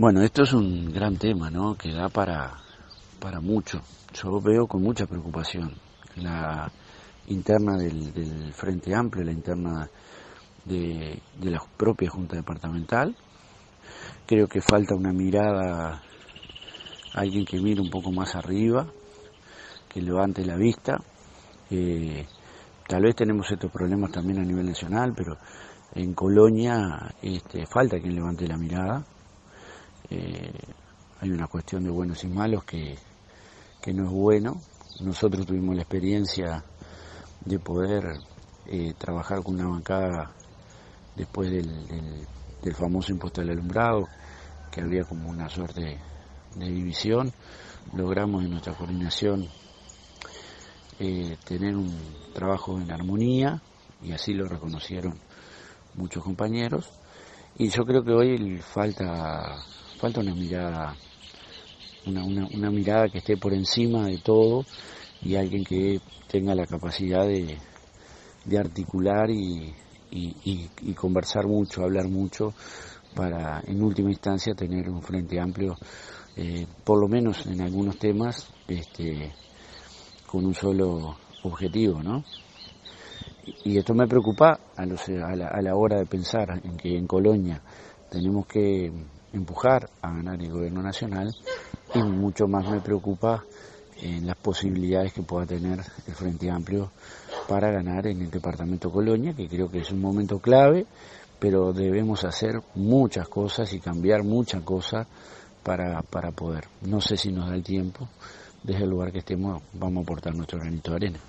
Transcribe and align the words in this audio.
Bueno, 0.00 0.22
esto 0.22 0.44
es 0.44 0.54
un 0.54 0.90
gran 0.90 1.18
tema, 1.18 1.50
¿no? 1.50 1.74
Que 1.74 1.92
da 1.92 2.08
para, 2.08 2.54
para 3.20 3.38
mucho. 3.38 3.82
Yo 4.14 4.40
veo 4.40 4.66
con 4.66 4.82
mucha 4.82 5.04
preocupación 5.04 5.74
la 6.16 6.72
interna 7.26 7.76
del, 7.76 8.50
Frente 8.54 8.94
Amplio, 8.94 9.26
la 9.26 9.32
interna 9.32 9.90
de, 10.64 11.20
de, 11.38 11.50
la 11.50 11.62
propia 11.76 12.08
Junta 12.08 12.34
Departamental. 12.34 13.14
Creo 14.26 14.48
que 14.48 14.62
falta 14.62 14.94
una 14.94 15.12
mirada, 15.12 16.00
alguien 17.12 17.44
que 17.44 17.60
mire 17.60 17.82
un 17.82 17.90
poco 17.90 18.10
más 18.10 18.34
arriba, 18.34 18.86
que 19.86 20.00
levante 20.00 20.46
la 20.46 20.56
vista. 20.56 20.96
Eh, 21.68 22.26
tal 22.88 23.02
vez 23.02 23.14
tenemos 23.14 23.50
estos 23.50 23.70
problemas 23.70 24.12
también 24.12 24.38
a 24.38 24.44
nivel 24.44 24.64
nacional, 24.64 25.12
pero 25.14 25.36
en 25.94 26.14
Colonia 26.14 27.14
este, 27.20 27.66
falta 27.66 28.00
quien 28.00 28.14
levante 28.14 28.48
la 28.48 28.56
mirada. 28.56 29.04
Eh, 30.10 30.52
hay 31.20 31.30
una 31.30 31.46
cuestión 31.46 31.84
de 31.84 31.90
buenos 31.90 32.24
y 32.24 32.28
malos 32.28 32.64
que, 32.64 32.96
que, 33.80 33.92
no 33.92 34.04
es 34.04 34.10
bueno. 34.10 34.60
Nosotros 35.00 35.46
tuvimos 35.46 35.76
la 35.76 35.82
experiencia 35.82 36.64
de 37.44 37.58
poder 37.58 38.18
eh, 38.66 38.94
trabajar 38.98 39.42
con 39.42 39.54
una 39.54 39.68
bancada 39.68 40.32
después 41.16 41.50
del, 41.50 42.26
del, 42.62 42.74
famoso 42.74 43.12
impuesto 43.12 43.40
al 43.40 43.50
alumbrado, 43.50 44.08
que 44.70 44.80
había 44.80 45.04
como 45.04 45.28
una 45.30 45.48
suerte 45.48 45.98
de 46.56 46.66
división. 46.68 47.32
Logramos 47.94 48.44
en 48.44 48.50
nuestra 48.50 48.74
coordinación 48.74 49.48
eh, 50.98 51.36
tener 51.44 51.76
un 51.76 51.90
trabajo 52.34 52.78
en 52.78 52.90
armonía 52.90 53.62
y 54.02 54.12
así 54.12 54.34
lo 54.34 54.46
reconocieron 54.46 55.18
muchos 55.94 56.22
compañeros. 56.22 56.90
Y 57.56 57.68
yo 57.68 57.84
creo 57.84 58.04
que 58.04 58.12
hoy 58.12 58.58
falta, 58.58 59.56
falta 60.00 60.20
una 60.20 60.34
mirada, 60.34 60.96
una, 62.06 62.24
una, 62.24 62.70
mirada 62.70 63.08
que 63.10 63.18
esté 63.18 63.36
por 63.36 63.52
encima 63.52 64.06
de 64.06 64.18
todo 64.18 64.64
y 65.22 65.36
alguien 65.36 65.62
que 65.62 66.00
tenga 66.26 66.54
la 66.54 66.66
capacidad 66.66 67.26
de, 67.26 67.58
de 68.46 68.58
articular 68.58 69.28
y, 69.30 69.74
y, 70.10 70.92
conversar 70.94 71.46
mucho, 71.46 71.82
hablar 71.82 72.08
mucho, 72.08 72.54
para 73.14 73.62
en 73.66 73.82
última 73.82 74.10
instancia 74.10 74.54
tener 74.54 74.88
un 74.88 75.02
frente 75.02 75.38
amplio, 75.38 75.76
eh, 76.36 76.66
por 76.82 76.98
lo 76.98 77.06
menos 77.06 77.44
en 77.46 77.60
algunos 77.60 77.98
temas, 77.98 78.48
este, 78.68 79.32
con 80.26 80.46
un 80.46 80.54
solo 80.54 81.16
objetivo, 81.42 82.02
¿no? 82.02 82.24
Y 83.64 83.76
esto 83.76 83.94
me 83.94 84.06
preocupa 84.06 84.60
a, 84.76 84.86
la, 84.86 85.74
hora 85.74 85.98
de 85.98 86.06
pensar 86.06 86.60
en 86.64 86.76
que 86.76 86.96
en 86.96 87.06
Colonia 87.06 87.60
tenemos 88.10 88.46
que 88.46 88.92
empujar 89.32 89.88
a 90.02 90.12
ganar 90.12 90.40
el 90.40 90.50
gobierno 90.50 90.82
nacional 90.82 91.34
y 91.94 92.02
mucho 92.02 92.46
más 92.46 92.68
me 92.68 92.80
preocupa 92.80 93.44
en 94.02 94.26
las 94.26 94.36
posibilidades 94.36 95.12
que 95.12 95.22
pueda 95.22 95.46
tener 95.46 95.80
el 96.06 96.14
Frente 96.14 96.50
Amplio 96.50 96.90
para 97.48 97.70
ganar 97.70 98.06
en 98.06 98.22
el 98.22 98.30
departamento 98.30 98.90
Colonia, 98.90 99.34
que 99.34 99.48
creo 99.48 99.70
que 99.70 99.80
es 99.80 99.90
un 99.90 100.00
momento 100.00 100.38
clave, 100.38 100.86
pero 101.38 101.72
debemos 101.72 102.24
hacer 102.24 102.60
muchas 102.74 103.28
cosas 103.28 103.72
y 103.72 103.80
cambiar 103.80 104.22
muchas 104.22 104.62
cosas 104.62 105.06
para, 105.62 106.02
para 106.02 106.30
poder. 106.30 106.64
No 106.82 107.00
sé 107.00 107.16
si 107.16 107.32
nos 107.32 107.48
da 107.48 107.54
el 107.54 107.62
tiempo, 107.62 108.08
desde 108.62 108.84
el 108.84 108.90
lugar 108.90 109.12
que 109.12 109.18
estemos 109.18 109.62
vamos 109.72 110.02
a 110.02 110.04
aportar 110.04 110.34
nuestro 110.34 110.58
granito 110.58 110.90
de 110.90 110.96
arena. 110.96 111.20